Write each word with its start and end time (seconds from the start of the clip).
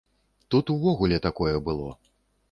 Тут 0.53 0.71
увогуле 0.75 1.19
такое 1.25 1.59
было. 1.67 1.91